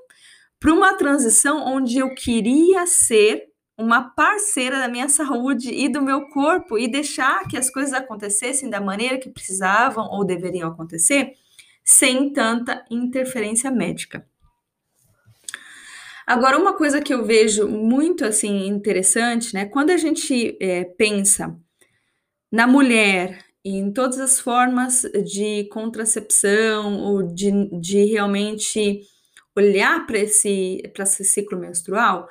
para 0.60 0.72
uma 0.72 0.94
transição 0.94 1.64
onde 1.66 1.98
eu 1.98 2.14
queria 2.14 2.86
ser 2.86 3.51
uma 3.82 4.10
parceira 4.10 4.78
da 4.78 4.88
minha 4.88 5.08
saúde 5.10 5.70
e 5.70 5.88
do 5.88 6.00
meu 6.00 6.28
corpo 6.28 6.78
e 6.78 6.88
deixar 6.88 7.46
que 7.48 7.56
as 7.56 7.68
coisas 7.70 7.92
acontecessem 7.92 8.70
da 8.70 8.80
maneira 8.80 9.18
que 9.18 9.30
precisavam 9.30 10.08
ou 10.10 10.24
deveriam 10.24 10.68
acontecer, 10.68 11.32
sem 11.84 12.32
tanta 12.32 12.84
interferência 12.90 13.70
médica. 13.70 14.26
Agora, 16.26 16.56
uma 16.56 16.74
coisa 16.74 17.00
que 17.00 17.12
eu 17.12 17.24
vejo 17.24 17.66
muito 17.66 18.24
assim 18.24 18.66
interessante, 18.66 19.52
né? 19.52 19.66
Quando 19.66 19.90
a 19.90 19.96
gente 19.96 20.56
é, 20.60 20.84
pensa 20.84 21.58
na 22.50 22.66
mulher 22.66 23.44
em 23.64 23.92
todas 23.92 24.18
as 24.18 24.38
formas 24.38 25.02
de 25.24 25.64
contracepção 25.64 27.00
ou 27.00 27.22
de, 27.22 27.50
de 27.80 28.04
realmente 28.04 29.02
olhar 29.56 30.06
para 30.06 30.18
esse, 30.18 30.82
esse 30.96 31.24
ciclo 31.24 31.58
menstrual, 31.58 32.28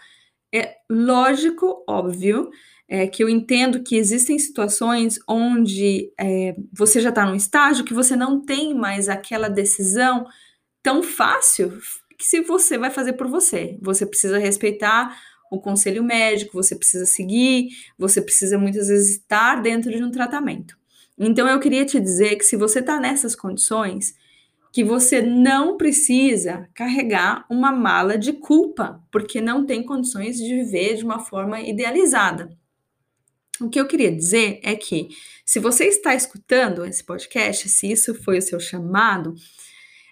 é 0.54 0.76
lógico, 0.90 1.84
óbvio, 1.88 2.50
é, 2.88 3.08
que 3.08 3.24
eu 3.24 3.30
entendo 3.30 3.82
que 3.84 3.96
existem 3.96 4.38
situações 4.38 5.18
onde 5.28 6.12
é, 6.20 6.56
você 6.74 7.00
já 7.00 7.10
está 7.10 7.26
num 7.26 7.36
estágio 7.36 7.86
que 7.86 7.94
você 7.94 8.16
não 8.16 8.44
tem 8.44 8.74
mais 8.74 9.08
aquela 9.08 9.50
decisão 9.50 10.26
tão 10.84 11.02
fácil 11.02 11.80
que 12.18 12.26
se 12.26 12.42
você 12.42 12.78
vai 12.78 12.92
fazer 12.92 13.14
por 13.14 13.28
você. 13.28 13.78
Você 13.82 14.06
precisa 14.06 14.38
respeitar 14.38 15.18
o 15.50 15.60
conselho 15.60 16.04
médico, 16.04 16.54
você 16.54 16.76
precisa 16.76 17.06
seguir, 17.06 17.70
você 17.98 18.22
precisa 18.22 18.58
muitas 18.58 18.88
vezes 18.88 19.18
estar 19.18 19.62
dentro 19.62 19.92
de 19.92 20.04
um 20.04 20.12
tratamento. 20.12 20.78
Então 21.18 21.48
eu 21.48 21.60
queria 21.60 21.86
te 21.86 22.00
dizer 22.00 22.36
que 22.36 22.44
se 22.44 22.58
você 22.58 22.80
está 22.80 23.00
nessas 23.00 23.36
condições, 23.36 24.16
que 24.72 24.84
você 24.84 25.22
não 25.22 25.78
precisa 25.78 26.70
carregar 26.74 27.46
uma 27.50 27.72
mala 27.72 28.18
de 28.18 28.34
culpa, 28.34 29.04
porque 29.12 29.42
não 29.42 29.66
tem 29.66 29.84
condições 29.84 30.38
de 30.38 30.48
viver 30.48 30.96
de 30.96 31.04
uma 31.04 31.20
forma 31.20 31.60
idealizada. 31.60 32.50
O 33.60 33.70
que 33.70 33.80
eu 33.80 33.88
queria 33.88 34.12
dizer 34.12 34.60
é 34.64 34.76
que, 34.76 35.10
se 35.46 35.60
você 35.60 35.86
está 35.86 36.16
escutando 36.16 36.86
esse 36.86 37.04
podcast, 37.04 37.68
se 37.70 37.92
isso 37.92 38.16
foi 38.16 38.38
o 38.38 38.42
seu 38.42 38.60
chamado, 38.60 39.36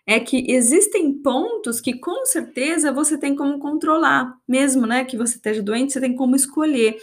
é 0.06 0.20
que 0.20 0.46
existem 0.52 1.14
pontos 1.14 1.80
que 1.80 1.94
com 1.94 2.26
certeza 2.26 2.92
você 2.92 3.18
tem 3.18 3.36
como 3.36 3.60
controlar, 3.60 4.36
mesmo 4.48 4.86
né, 4.86 5.06
que 5.06 5.16
você 5.16 5.36
esteja 5.36 5.64
doente, 5.64 5.94
você 5.94 6.02
tem 6.02 6.16
como 6.16 6.36
escolher. 6.36 6.98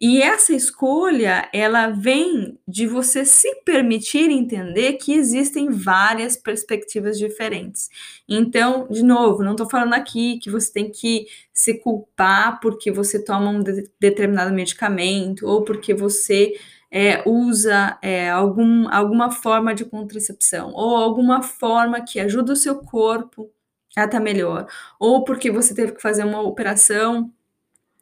E 0.00 0.20
essa 0.20 0.52
escolha, 0.52 1.48
ela 1.52 1.88
vem 1.88 2.58
de 2.66 2.86
você 2.86 3.24
se 3.24 3.54
permitir 3.64 4.30
entender 4.30 4.94
que 4.94 5.12
existem 5.12 5.70
várias 5.70 6.36
perspectivas 6.36 7.18
diferentes. 7.18 7.88
Então, 8.28 8.88
de 8.90 9.02
novo, 9.02 9.42
não 9.42 9.52
estou 9.52 9.68
falando 9.68 9.94
aqui 9.94 10.38
que 10.38 10.50
você 10.50 10.72
tem 10.72 10.90
que 10.90 11.26
se 11.52 11.78
culpar 11.78 12.60
porque 12.60 12.90
você 12.90 13.24
toma 13.24 13.50
um 13.50 13.62
de 13.62 13.88
determinado 14.00 14.52
medicamento 14.52 15.46
ou 15.46 15.62
porque 15.62 15.94
você 15.94 16.52
é, 16.90 17.22
usa 17.26 17.98
é, 18.02 18.28
algum, 18.30 18.88
alguma 18.92 19.30
forma 19.30 19.74
de 19.74 19.84
contracepção 19.84 20.72
ou 20.74 20.96
alguma 20.96 21.42
forma 21.42 22.02
que 22.04 22.20
ajuda 22.20 22.52
o 22.52 22.56
seu 22.56 22.76
corpo 22.76 23.50
a 23.96 24.04
estar 24.04 24.20
melhor, 24.20 24.66
ou 24.98 25.24
porque 25.24 25.50
você 25.50 25.74
teve 25.74 25.92
que 25.92 26.02
fazer 26.02 26.24
uma 26.24 26.40
operação 26.40 27.32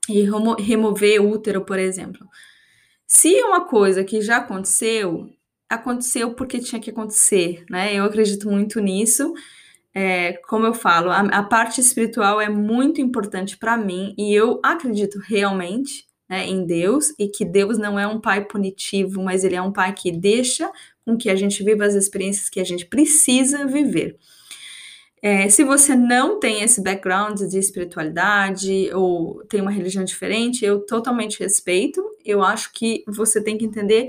e 0.09 0.27
remover 0.63 1.25
útero, 1.25 1.65
por 1.65 1.79
exemplo. 1.79 2.27
Se 3.07 3.43
uma 3.43 3.67
coisa 3.67 4.05
que 4.05 4.21
já 4.21 4.39
aconteceu, 4.39 5.29
aconteceu 5.69 6.35
porque 6.35 6.59
tinha 6.59 6.81
que 6.81 6.91
acontecer, 6.91 7.65
né? 7.69 7.95
Eu 7.95 8.05
acredito 8.05 8.51
muito 8.51 8.81
nisso. 8.81 9.33
É, 9.93 10.35
como 10.49 10.67
eu 10.67 10.75
falo, 10.75 11.11
a, 11.11 11.21
a, 11.21 11.43
parte 11.43 11.81
espiritual 11.81 12.41
é 12.41 12.49
muito 12.49 13.01
importante 13.01 13.57
para 13.57 13.77
mim 13.77 14.15
e 14.17 14.33
eu 14.33 14.61
acredito 14.63 15.19
realmente 15.19 16.07
né, 16.29 16.47
em 16.47 16.65
Deus 16.65 17.13
e 17.19 17.27
que 17.27 17.45
Deus 17.45 17.77
não 17.77 17.99
é 17.99 18.07
um 18.07 18.21
pai 18.21 18.45
punitivo, 18.45 19.21
mas 19.21 19.43
ele 19.43 19.57
é 19.57 19.63
um 19.63 19.73
pai 19.73 19.93
que 19.93 20.13
deixa 20.13 20.71
com 21.05 21.17
que 21.17 21.29
a 21.29 21.35
gente 21.35 21.65
viva 21.65 21.85
as 21.85 21.95
experiências 21.95 22.49
que 22.49 22.61
a 22.61 22.65
gente 22.65 22.87
precisa 22.87 23.67
viver. 23.67 24.17
É, 25.23 25.49
se 25.51 25.63
você 25.65 25.95
não 25.95 26.41
tem 26.41 26.63
esse 26.63 26.83
background 26.83 27.41
de 27.43 27.59
espiritualidade 27.59 28.91
ou 28.95 29.45
tem 29.45 29.61
uma 29.61 29.71
religião 29.71 30.03
diferente, 30.03 30.65
eu 30.65 30.81
totalmente 30.87 31.39
respeito. 31.39 32.03
Eu 32.25 32.43
acho 32.43 32.73
que 32.73 33.05
você 33.07 33.43
tem 33.43 33.59
que 33.59 33.67
entender 33.67 34.09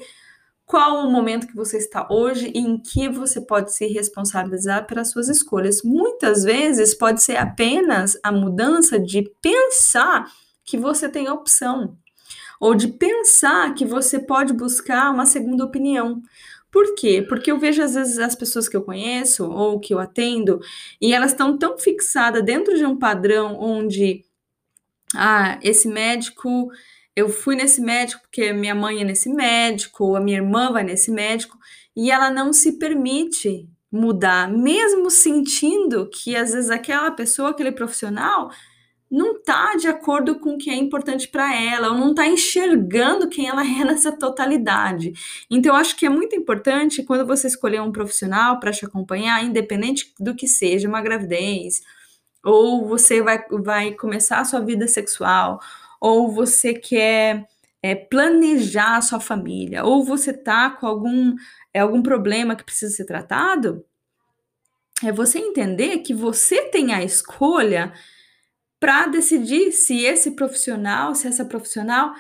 qual 0.66 1.06
o 1.06 1.12
momento 1.12 1.48
que 1.48 1.56
você 1.56 1.78
está 1.78 2.08
hoje 2.10 2.50
e 2.56 2.60
em 2.60 2.78
que 2.78 3.10
você 3.10 3.42
pode 3.42 3.74
se 3.74 3.88
responsabilizar 3.88 4.88
pelas 4.88 5.10
suas 5.10 5.28
escolhas. 5.28 5.82
Muitas 5.84 6.44
vezes 6.44 6.96
pode 6.96 7.22
ser 7.22 7.36
apenas 7.36 8.18
a 8.24 8.32
mudança 8.32 8.98
de 8.98 9.30
pensar 9.42 10.32
que 10.64 10.78
você 10.78 11.10
tem 11.10 11.30
opção 11.30 11.98
ou 12.58 12.74
de 12.74 12.88
pensar 12.88 13.74
que 13.74 13.84
você 13.84 14.18
pode 14.18 14.54
buscar 14.54 15.12
uma 15.12 15.26
segunda 15.26 15.66
opinião. 15.66 16.22
Por 16.72 16.96
quê? 16.96 17.26
Porque 17.28 17.52
eu 17.52 17.60
vejo 17.60 17.84
às 17.84 17.96
vezes 17.96 18.18
as 18.18 18.36
pessoas 18.36 18.70
que 18.70 18.78
eu 18.78 18.82
conheço 18.82 19.46
ou 19.46 19.80
que 19.80 19.94
eu 19.94 20.00
atendo 20.00 20.60
e 21.02 21.14
elas 21.14 21.32
estão 21.32 21.58
tão 21.58 21.78
fixadas 21.78 22.44
dentro 22.44 22.78
de 22.78 22.86
um 22.86 22.98
padrão 22.98 23.58
onde 23.60 24.24
ah, 25.16 25.60
esse 25.62 25.88
médico, 25.88 26.70
eu 27.16 27.30
fui 27.30 27.56
nesse 27.56 27.82
médico 27.82 28.22
porque 28.22 28.54
minha 28.54 28.74
mãe 28.74 29.02
é 29.02 29.04
nesse 29.04 29.30
médico, 29.30 30.06
ou 30.06 30.16
a 30.16 30.22
minha 30.22 30.38
irmã 30.38 30.72
vai 30.72 30.84
nesse 30.84 31.12
médico, 31.12 31.58
e 31.96 32.10
ela 32.10 32.30
não 32.30 32.54
se 32.54 32.80
permite 32.80 33.68
mudar, 33.92 34.50
mesmo 34.50 35.12
sentindo 35.12 36.10
que 36.10 36.36
às 36.36 36.54
vezes 36.54 36.70
aquela 36.70 37.12
pessoa, 37.12 37.50
aquele 37.50 37.74
profissional, 37.74 38.50
não 39.12 39.36
está 39.36 39.76
de 39.76 39.90
acordo 39.90 40.40
com 40.40 40.52
o 40.52 40.58
que 40.58 40.70
é 40.70 40.76
importante 40.76 41.28
para 41.28 41.54
ela, 41.54 41.90
ou 41.90 41.96
não 41.96 42.12
está 42.12 42.26
enxergando 42.26 43.28
quem 43.28 43.48
ela 43.48 43.62
é 43.62 43.84
nessa 43.84 44.12
totalidade. 44.12 45.12
Então, 45.50 45.74
eu 45.74 45.80
acho 45.80 45.98
que 45.98 46.06
é 46.06 46.10
muito 46.10 46.34
importante 46.34 47.04
quando 47.04 47.28
você 47.28 47.48
escolher 47.48 47.82
um 47.82 47.92
profissional 47.92 48.58
para 48.60 48.72
te 48.72 48.86
acompanhar, 48.86 49.44
independente 49.44 50.14
do 50.18 50.34
que 50.34 50.48
seja, 50.48 50.88
uma 50.88 51.02
gravidez, 51.02 51.82
ou 52.44 52.88
você 52.88 53.22
vai, 53.22 53.44
vai 53.50 53.92
começar 53.92 54.40
a 54.40 54.46
sua 54.46 54.62
vida 54.62 54.88
sexual, 54.88 55.60
ou 56.00 56.32
você 56.32 56.74
quer 56.74 57.46
é, 57.84 57.94
planejar 57.94 58.96
a 58.96 59.02
sua 59.02 59.20
família, 59.20 59.84
ou 59.84 60.06
você 60.06 60.32
tá 60.32 60.70
com 60.70 60.88
algum, 60.88 61.36
é, 61.74 61.82
algum 61.82 62.02
problema 62.02 62.56
que 62.56 62.64
precisa 62.64 62.96
ser 62.96 63.06
tratado, 63.06 63.84
é 65.04 65.12
você 65.12 65.40
entender 65.40 65.98
que 66.00 66.14
você 66.14 66.70
tem 66.70 66.94
a 66.94 67.04
escolha 67.04 67.92
para 68.82 69.06
decidir 69.06 69.72
se 69.72 70.04
esse 70.04 70.32
profissional, 70.32 71.14
se 71.14 71.28
essa 71.28 71.46
profissional 71.46 72.16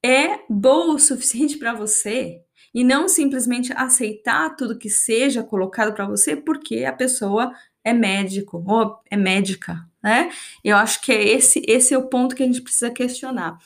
é 0.00 0.38
boa 0.48 0.94
o 0.94 0.98
suficiente 0.98 1.58
para 1.58 1.74
você 1.74 2.40
e 2.72 2.84
não 2.84 3.08
simplesmente 3.08 3.72
aceitar 3.72 4.54
tudo 4.54 4.78
que 4.78 4.88
seja 4.88 5.42
colocado 5.42 5.92
para 5.92 6.06
você 6.06 6.36
porque 6.36 6.84
a 6.84 6.92
pessoa 6.92 7.52
é 7.82 7.92
médico 7.92 8.62
ou 8.64 8.96
é 9.10 9.16
médica, 9.16 9.84
né? 10.00 10.30
Eu 10.62 10.76
acho 10.76 11.02
que 11.02 11.10
é 11.10 11.20
esse 11.20 11.60
esse 11.66 11.92
é 11.92 11.98
o 11.98 12.08
ponto 12.08 12.36
que 12.36 12.44
a 12.44 12.46
gente 12.46 12.62
precisa 12.62 12.92
questionar. 12.92 13.58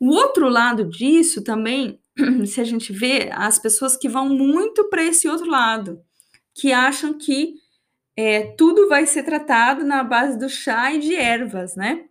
O 0.00 0.08
outro 0.08 0.48
lado 0.48 0.84
disso 0.84 1.40
também, 1.40 2.00
se 2.46 2.60
a 2.60 2.64
gente 2.64 2.92
vê 2.92 3.30
as 3.32 3.60
pessoas 3.60 3.96
que 3.96 4.08
vão 4.08 4.28
muito 4.28 4.88
para 4.90 5.04
esse 5.04 5.28
outro 5.28 5.48
lado, 5.48 6.02
que 6.52 6.72
acham 6.72 7.14
que 7.14 7.59
é, 8.20 8.42
tudo 8.54 8.86
vai 8.86 9.06
ser 9.06 9.22
tratado 9.22 9.82
na 9.82 10.04
base 10.04 10.38
do 10.38 10.46
chá 10.46 10.92
e 10.92 10.98
de 10.98 11.14
ervas, 11.14 11.74
né? 11.74 12.04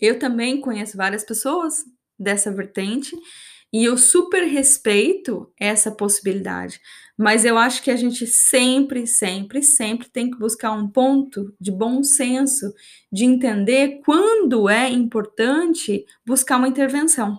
Eu 0.00 0.18
também 0.18 0.58
conheço 0.58 0.96
várias 0.96 1.22
pessoas 1.22 1.84
dessa 2.18 2.50
vertente 2.50 3.14
e 3.70 3.84
eu 3.84 3.98
super 3.98 4.42
respeito 4.44 5.52
essa 5.60 5.90
possibilidade, 5.90 6.80
mas 7.14 7.44
eu 7.44 7.58
acho 7.58 7.82
que 7.82 7.90
a 7.90 7.96
gente 7.96 8.26
sempre, 8.26 9.06
sempre, 9.06 9.62
sempre 9.62 10.08
tem 10.08 10.30
que 10.30 10.38
buscar 10.38 10.72
um 10.72 10.88
ponto 10.88 11.54
de 11.60 11.70
bom 11.70 12.02
senso, 12.02 12.72
de 13.12 13.26
entender 13.26 14.00
quando 14.06 14.66
é 14.66 14.88
importante 14.88 16.06
buscar 16.24 16.56
uma 16.56 16.68
intervenção. 16.68 17.38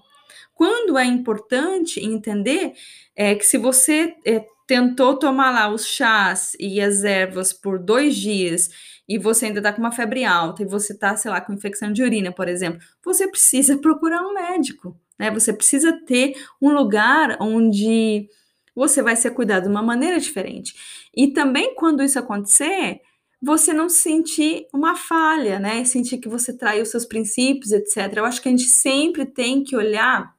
Quando 0.54 0.96
é 0.96 1.06
importante 1.06 2.00
entender 2.00 2.74
é, 3.16 3.34
que 3.34 3.46
se 3.46 3.58
você 3.58 4.16
é, 4.24 4.46
tentou 4.68 5.18
tomar 5.18 5.52
lá 5.52 5.74
os 5.74 5.86
chás 5.86 6.56
e 6.60 6.80
as 6.80 7.04
ervas 7.04 7.52
por 7.52 7.80
dois 7.80 8.16
dias 8.16 8.70
e 9.08 9.18
você 9.18 9.48
ainda 9.48 9.62
tá 9.62 9.74
com 9.74 9.80
uma 9.80 9.92
febre 9.92 10.24
alta 10.24 10.64
e 10.64 10.66
você 10.66 10.98
tá, 10.98 11.16
sei 11.16 11.30
lá, 11.30 11.42
com 11.42 11.54
infecção 11.54 11.92
de 11.92 12.02
urina, 12.04 12.32
por 12.32 12.48
exemplo, 12.48 12.80
você 13.04 13.28
precisa 13.28 13.78
procurar 13.80 14.22
um 14.22 14.34
médico, 14.34 14.98
né? 15.20 15.30
Você 15.32 15.54
precisa 15.54 15.94
ter 16.06 16.34
um 16.62 16.70
lugar 16.72 17.38
onde 17.42 18.30
você 18.76 19.02
vai 19.02 19.16
ser 19.16 19.32
cuidado 19.32 19.64
de 19.64 19.70
uma 19.70 19.84
maneira 19.84 20.20
diferente. 20.20 20.74
E 21.16 21.28
também 21.28 21.76
quando 21.76 22.02
isso 22.02 22.18
acontecer, 22.18 23.02
você 23.42 23.74
não 23.74 23.90
sentir 23.90 24.68
uma 24.74 24.96
falha, 24.96 25.60
né? 25.60 25.84
Sentir 25.84 26.18
que 26.18 26.30
você 26.30 26.56
traiu 26.58 26.86
seus 26.86 27.06
princípios, 27.06 27.72
etc. 27.72 28.14
Eu 28.16 28.26
acho 28.26 28.42
que 28.42 28.48
a 28.48 28.52
gente 28.52 28.64
sempre 28.64 29.26
tem 29.26 29.64
que 29.64 29.76
olhar 29.76 30.34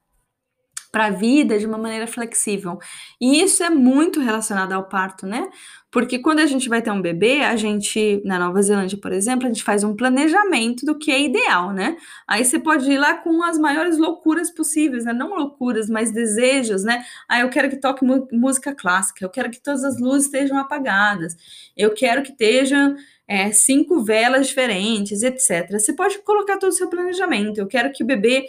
para 0.95 1.07
a 1.07 1.09
vida 1.09 1.59
de 1.59 1.65
uma 1.65 1.77
maneira 1.77 2.07
flexível. 2.07 2.79
E 3.19 3.41
isso 3.41 3.61
é 3.61 3.69
muito 3.69 4.21
relacionado 4.21 4.71
ao 4.71 4.87
parto, 4.87 5.27
né? 5.27 5.45
Porque 5.91 6.19
quando 6.19 6.39
a 6.39 6.45
gente 6.45 6.69
vai 6.69 6.81
ter 6.81 6.89
um 6.89 7.01
bebê, 7.01 7.41
a 7.41 7.57
gente, 7.57 8.21
na 8.23 8.39
Nova 8.39 8.61
Zelândia, 8.61 8.97
por 8.97 9.11
exemplo, 9.11 9.45
a 9.45 9.49
gente 9.49 9.61
faz 9.61 9.83
um 9.83 9.93
planejamento 9.93 10.85
do 10.85 10.97
que 10.97 11.11
é 11.11 11.21
ideal, 11.21 11.73
né? 11.73 11.97
Aí 12.25 12.45
você 12.45 12.57
pode 12.57 12.89
ir 12.89 12.97
lá 12.97 13.13
com 13.17 13.43
as 13.43 13.59
maiores 13.59 13.97
loucuras 13.97 14.49
possíveis, 14.49 15.03
né? 15.03 15.11
Não 15.11 15.35
loucuras, 15.35 15.89
mas 15.89 16.13
desejos, 16.13 16.85
né? 16.85 17.03
Ah, 17.27 17.41
eu 17.41 17.49
quero 17.49 17.69
que 17.69 17.75
toque 17.75 18.05
música 18.31 18.73
clássica, 18.73 19.25
eu 19.25 19.29
quero 19.29 19.51
que 19.51 19.61
todas 19.61 19.83
as 19.83 19.99
luzes 19.99 20.27
estejam 20.27 20.57
apagadas, 20.57 21.35
eu 21.75 21.93
quero 21.93 22.23
que 22.23 22.31
estejam 22.31 22.95
é, 23.27 23.51
cinco 23.51 24.01
velas 24.01 24.47
diferentes, 24.47 25.23
etc. 25.23 25.71
Você 25.71 25.93
pode 25.93 26.19
colocar 26.19 26.57
todo 26.57 26.69
o 26.69 26.75
seu 26.75 26.89
planejamento. 26.89 27.57
Eu 27.57 27.67
quero 27.67 27.91
que 27.91 28.03
o 28.03 28.07
bebê 28.07 28.45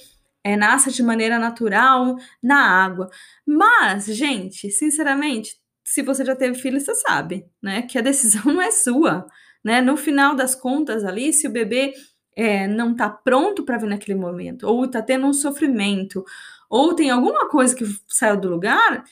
é, 0.46 0.56
nasça 0.56 0.92
de 0.92 1.02
maneira 1.02 1.40
natural 1.40 2.16
na 2.40 2.84
água. 2.84 3.10
Mas, 3.44 4.06
gente, 4.06 4.70
sinceramente, 4.70 5.56
se 5.84 6.02
você 6.02 6.24
já 6.24 6.36
teve 6.36 6.56
filho, 6.56 6.78
você 6.80 6.94
sabe, 6.94 7.44
né? 7.60 7.82
Que 7.82 7.98
a 7.98 8.00
decisão 8.00 8.52
não 8.54 8.62
é 8.62 8.70
sua, 8.70 9.26
né? 9.64 9.80
No 9.80 9.96
final 9.96 10.36
das 10.36 10.54
contas, 10.54 11.04
ali, 11.04 11.32
se 11.32 11.48
o 11.48 11.52
bebê 11.52 11.94
é, 12.36 12.68
não 12.68 12.94
tá 12.94 13.10
pronto 13.10 13.64
para 13.64 13.76
vir 13.76 13.88
naquele 13.88 14.16
momento, 14.16 14.68
ou 14.68 14.88
tá 14.88 15.02
tendo 15.02 15.26
um 15.26 15.32
sofrimento, 15.32 16.24
ou 16.70 16.94
tem 16.94 17.10
alguma 17.10 17.48
coisa 17.48 17.74
que 17.74 17.84
saiu 18.08 18.36
do 18.40 18.48
lugar, 18.48 19.02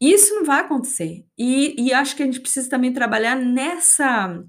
isso 0.00 0.34
não 0.34 0.46
vai 0.46 0.60
acontecer. 0.60 1.26
E, 1.36 1.74
e 1.78 1.92
acho 1.92 2.16
que 2.16 2.22
a 2.22 2.26
gente 2.26 2.40
precisa 2.40 2.70
também 2.70 2.90
trabalhar 2.90 3.36
nessa 3.36 4.42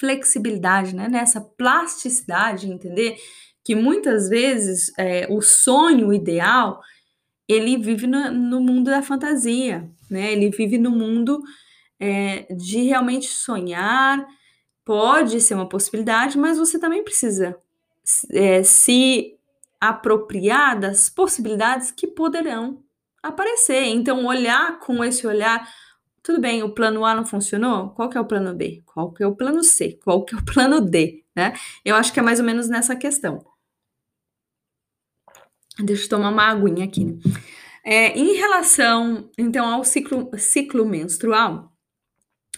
flexibilidade, 0.00 0.96
né? 0.96 1.08
Nessa 1.10 1.42
plasticidade, 1.42 2.70
entender 2.70 3.18
que 3.66 3.74
muitas 3.74 4.28
vezes 4.28 4.92
é, 4.96 5.26
o 5.28 5.42
sonho 5.42 6.14
ideal 6.14 6.80
ele 7.48 7.76
vive 7.76 8.06
no, 8.06 8.30
no, 8.30 8.60
mundo 8.60 8.92
da 8.92 9.02
fantasia, 9.02 9.90
né? 10.08 10.32
Ele 10.32 10.50
vive 10.50 10.78
no 10.78 10.92
mundo 10.92 11.42
é, 11.98 12.46
de 12.54 12.82
realmente 12.84 13.26
sonhar. 13.26 14.24
Pode 14.84 15.40
ser 15.40 15.54
uma 15.54 15.68
possibilidade, 15.68 16.38
mas 16.38 16.58
você 16.58 16.78
também 16.78 17.02
precisa 17.02 17.56
é, 18.30 18.62
se 18.62 19.34
apropriar 19.80 20.78
das 20.78 21.10
possibilidades 21.10 21.90
que 21.90 22.06
poderão 22.06 22.84
aparecer. 23.20 23.82
Então, 23.86 24.26
olhar 24.26 24.78
com 24.78 25.02
esse 25.02 25.26
olhar, 25.26 25.68
tudo 26.22 26.40
bem, 26.40 26.62
o 26.62 26.72
plano 26.72 27.04
A 27.04 27.16
não 27.16 27.26
funcionou? 27.26 27.90
Qual 27.90 28.08
que 28.08 28.16
é 28.16 28.20
o 28.20 28.26
plano 28.26 28.54
B? 28.54 28.84
Qual 28.86 29.12
que 29.12 29.24
é 29.24 29.26
o 29.26 29.34
plano 29.34 29.64
C? 29.64 29.98
Qual 30.04 30.24
que 30.24 30.36
é 30.36 30.38
o 30.38 30.44
plano 30.46 30.80
D? 30.80 31.24
Né? 31.34 31.52
Eu 31.84 31.96
acho 31.96 32.12
que 32.12 32.20
é 32.20 32.22
mais 32.22 32.38
ou 32.38 32.46
menos 32.46 32.68
nessa 32.68 32.94
questão. 32.94 33.44
Deixa 35.78 36.04
eu 36.04 36.08
tomar 36.08 36.30
uma 36.30 36.44
aguinha 36.44 36.84
aqui. 36.84 37.04
Né? 37.04 37.18
É, 37.84 38.18
em 38.18 38.34
relação, 38.34 39.30
então, 39.38 39.66
ao 39.66 39.84
ciclo, 39.84 40.30
ciclo 40.38 40.84
menstrual, 40.84 41.72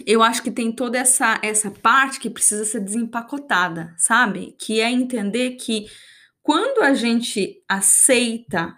eu 0.07 0.22
acho 0.22 0.42
que 0.42 0.50
tem 0.50 0.72
toda 0.72 0.98
essa, 0.98 1.38
essa 1.42 1.70
parte 1.70 2.20
que 2.20 2.31
precisa 2.31 2.64
ser 2.64 2.81
desempacotada, 2.81 3.94
sabe? 3.98 4.57
Que 4.59 4.81
é 4.81 4.90
entender 4.90 5.52
que 5.52 5.87
quando 6.42 6.83
a 6.83 6.94
gente 6.94 7.62
aceita 7.68 8.74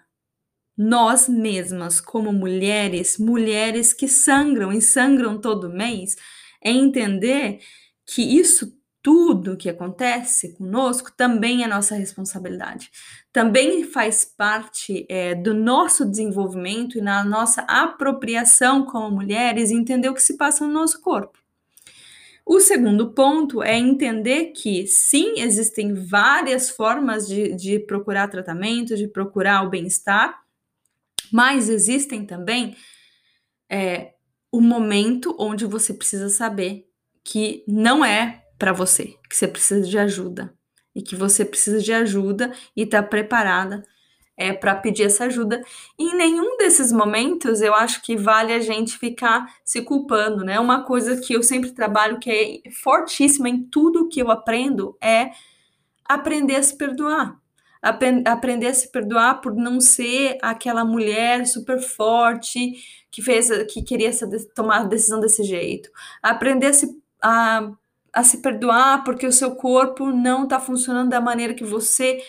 nós 0.77 1.29
mesmas 1.29 2.01
como 2.01 2.33
mulheres, 2.33 3.19
mulheres 3.19 3.93
que 3.93 4.09
sangram 4.09 4.73
e 4.73 4.81
sangram 4.81 5.39
todo 5.39 5.69
mês, 5.69 6.17
é 6.65 6.71
entender 6.71 7.61
que 8.07 8.23
isso 8.23 8.80
tudo 9.03 9.57
que 9.57 9.69
acontece 9.69 10.55
conosco 10.55 11.11
também 11.17 11.65
é 11.65 11.67
nossa 11.67 11.95
responsabilidade. 11.95 12.91
Também 13.33 13.85
faz 13.85 14.25
parte 14.25 15.07
é, 15.09 15.35
do 15.35 15.55
nosso 15.55 16.05
desenvolvimento 16.05 16.99
e 16.99 17.01
na 17.01 17.25
nossa 17.25 17.63
apropriação 17.63 18.85
como 18.85 19.17
mulheres 19.17 19.71
entender 19.71 20.09
o 20.09 20.15
que 20.15 20.23
se 20.23 20.37
passa 20.37 20.67
no 20.67 20.73
nosso 20.73 21.01
corpo. 21.01 21.39
O 22.45 22.59
segundo 22.59 23.13
ponto 23.13 23.63
é 23.63 23.79
entender 23.79 24.47
que 24.47 24.87
sim, 24.87 25.35
existem 25.37 25.95
várias 25.95 26.69
formas 26.69 27.29
de, 27.29 27.55
de 27.55 27.79
procurar 27.79 28.29
tratamento, 28.29 28.97
de 28.97 29.07
procurar 29.07 29.63
o 29.63 29.71
bem-estar, 29.71 30.43
mas 31.33 31.69
existem 31.69 32.27
também 32.27 32.77
é, 33.71 34.15
o 34.51 34.61
momento 34.61 35.37
onde 35.39 35.65
você 35.65 35.95
precisa 35.95 36.29
saber 36.29 36.89
que 37.23 37.63
não 37.69 38.05
é 38.05 38.40
para 38.61 38.75
você, 38.75 39.15
que 39.27 39.35
você 39.35 39.49
precisa 39.49 39.89
de 39.89 39.99
ajuda 39.99 40.55
e 40.95 41.01
que 41.01 41.17
você 41.17 41.47
precisa 41.47 41.81
de 41.81 41.95
ajuda 41.95 42.53
e 42.77 42.85
tá 42.85 43.03
preparada 43.03 43.83
é, 44.37 44.53
para 44.53 44.75
pedir 44.75 45.05
essa 45.05 45.25
ajuda. 45.25 45.63
E 45.99 46.11
em 46.11 46.15
nenhum 46.15 46.59
desses 46.59 46.93
momentos 46.93 47.63
eu 47.63 47.75
acho 47.75 48.03
que 48.03 48.19
vale 48.19 48.53
a 48.53 48.61
gente 48.61 48.99
ficar 48.99 49.47
se 49.65 49.81
culpando, 49.81 50.45
né? 50.45 50.61
Uma 50.61 50.85
coisa 50.85 51.19
que 51.19 51.33
eu 51.33 51.43
sempre 51.43 51.71
trabalho 51.73 52.21
que 52.21 52.31
é 52.31 52.71
fortíssima 52.71 53.49
em 53.49 53.63
tudo 53.65 54.09
que 54.11 54.21
eu 54.21 54.31
aprendo 54.31 54.95
é 55.01 55.31
aprender 56.05 56.57
a 56.57 56.63
se 56.63 56.77
perdoar. 56.77 57.41
Aprender 57.83 58.67
a 58.67 58.75
se 58.75 58.93
perdoar 58.93 59.41
por 59.41 59.55
não 59.55 59.81
ser 59.81 60.37
aquela 60.43 60.85
mulher 60.85 61.47
super 61.47 61.81
forte 61.81 62.75
que 63.11 63.23
fez 63.23 63.49
que 63.73 63.83
queria 63.83 64.11
tomar 64.55 64.81
a 64.81 64.85
decisão 64.85 65.19
desse 65.19 65.45
jeito. 65.45 65.89
Aprender 66.23 66.67
a 66.67 66.73
se 66.75 67.01
a 67.23 67.71
a 68.13 68.23
se 68.23 68.39
perdoar 68.39 69.05
porque 69.05 69.27
o 69.27 69.33
seu 69.33 69.55
corpo 69.55 70.07
não 70.11 70.45
está 70.45 70.59
funcionando 70.59 71.11
da 71.11 71.21
maneira 71.21 71.55
que 71.55 71.65
você 71.65 72.21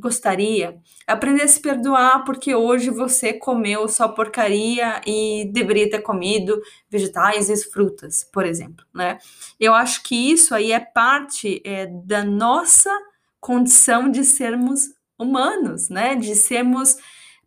gostaria. 0.00 0.80
Aprender 1.06 1.42
a 1.42 1.48
se 1.48 1.60
perdoar 1.60 2.24
porque 2.24 2.54
hoje 2.54 2.90
você 2.90 3.34
comeu 3.34 3.86
só 3.86 4.08
porcaria 4.08 5.00
e 5.06 5.50
deveria 5.52 5.88
ter 5.90 6.00
comido 6.00 6.60
vegetais 6.88 7.50
e 7.50 7.56
frutas, 7.70 8.24
por 8.32 8.46
exemplo, 8.46 8.84
né? 8.94 9.18
Eu 9.58 9.74
acho 9.74 10.02
que 10.02 10.32
isso 10.32 10.54
aí 10.54 10.72
é 10.72 10.80
parte 10.80 11.60
é, 11.64 11.86
da 11.86 12.24
nossa 12.24 12.90
condição 13.38 14.10
de 14.10 14.24
sermos 14.24 14.88
humanos, 15.18 15.88
né? 15.88 16.16
De 16.16 16.34
sermos 16.34 16.96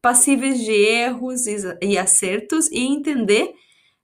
passíveis 0.02 0.60
de 0.60 0.72
erros 0.72 1.48
e, 1.48 1.58
e 1.82 1.98
acertos 1.98 2.70
e 2.72 2.80
entender 2.86 3.54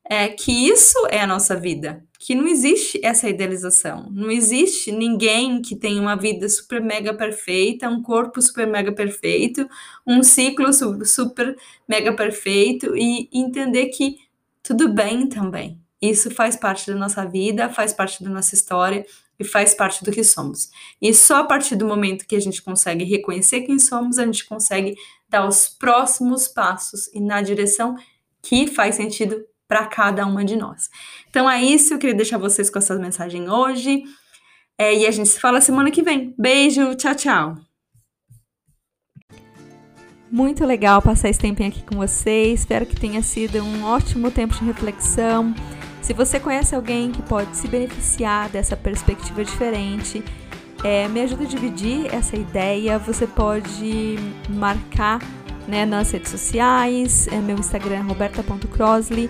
é, 0.03 0.27
que 0.29 0.67
isso 0.67 0.97
é 1.09 1.21
a 1.21 1.27
nossa 1.27 1.55
vida, 1.55 2.03
que 2.19 2.35
não 2.35 2.45
existe 2.45 2.99
essa 3.01 3.29
idealização, 3.29 4.09
não 4.11 4.29
existe 4.29 4.91
ninguém 4.91 5.61
que 5.61 5.73
tenha 5.73 6.01
uma 6.01 6.17
vida 6.17 6.49
super 6.49 6.81
mega 6.81 7.13
perfeita, 7.13 7.89
um 7.89 8.03
corpo 8.03 8.41
super 8.41 8.67
mega 8.67 8.91
perfeito, 8.91 9.65
um 10.05 10.21
ciclo 10.21 10.67
super 11.05 11.57
mega 11.87 12.13
perfeito 12.13 12.93
e 12.93 13.29
entender 13.31 13.85
que 13.85 14.17
tudo 14.61 14.93
bem 14.93 15.29
também. 15.29 15.79
Isso 16.01 16.29
faz 16.29 16.57
parte 16.57 16.91
da 16.91 16.97
nossa 16.97 17.25
vida, 17.25 17.69
faz 17.69 17.93
parte 17.93 18.21
da 18.21 18.29
nossa 18.29 18.53
história 18.53 19.05
e 19.39 19.45
faz 19.45 19.73
parte 19.73 20.03
do 20.03 20.11
que 20.11 20.23
somos. 20.23 20.69
E 21.01 21.13
só 21.13 21.37
a 21.37 21.43
partir 21.45 21.77
do 21.77 21.87
momento 21.87 22.27
que 22.27 22.35
a 22.35 22.41
gente 22.41 22.61
consegue 22.61 23.05
reconhecer 23.05 23.61
quem 23.61 23.79
somos, 23.79 24.19
a 24.19 24.25
gente 24.25 24.45
consegue 24.45 24.95
dar 25.29 25.47
os 25.47 25.69
próximos 25.69 26.49
passos 26.49 27.07
e 27.13 27.21
na 27.21 27.41
direção 27.41 27.95
que 28.41 28.67
faz 28.67 28.95
sentido 28.95 29.41
para 29.69 29.85
cada 29.85 30.25
uma 30.25 30.43
de 30.43 30.55
nós. 30.55 30.89
Então 31.29 31.47
é 31.47 31.63
isso, 31.63 31.93
eu 31.93 31.99
queria 31.99 32.15
deixar 32.15 32.39
vocês 32.39 32.71
com 32.71 32.79
essa 32.79 32.95
mensagem 32.95 33.47
hoje. 33.47 34.03
É, 34.75 34.95
e 34.95 35.05
a 35.05 35.11
gente 35.11 35.29
se 35.29 35.39
fala 35.39 35.61
semana 35.61 35.91
que 35.91 36.01
vem. 36.01 36.33
Beijo, 36.37 36.95
tchau, 36.95 37.13
tchau. 37.13 37.57
Muito 40.31 40.65
legal 40.65 41.01
passar 41.01 41.29
esse 41.29 41.39
tempinho 41.39 41.69
aqui 41.69 41.83
com 41.83 41.97
vocês. 41.97 42.61
Espero 42.61 42.85
que 42.85 42.99
tenha 42.99 43.21
sido 43.21 43.61
um 43.61 43.83
ótimo 43.83 44.31
tempo 44.31 44.55
de 44.55 44.63
reflexão. 44.63 45.53
Se 46.01 46.13
você 46.13 46.39
conhece 46.39 46.73
alguém 46.73 47.11
que 47.11 47.21
pode 47.21 47.55
se 47.55 47.67
beneficiar 47.67 48.49
dessa 48.49 48.75
perspectiva 48.75 49.43
diferente, 49.43 50.23
é, 50.83 51.07
me 51.07 51.21
ajuda 51.21 51.43
a 51.43 51.47
dividir 51.47 52.11
essa 52.13 52.35
ideia. 52.35 52.97
Você 52.97 53.27
pode 53.27 54.15
marcar 54.49 55.19
né, 55.67 55.85
nas 55.85 56.09
redes 56.09 56.31
sociais, 56.31 57.27
é, 57.27 57.37
meu 57.37 57.57
Instagram 57.57 58.03
roberta.crossley 58.03 59.29